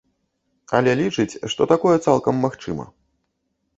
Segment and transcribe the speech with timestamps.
[0.77, 2.83] Але лічыць, што такое цалкам магчыма.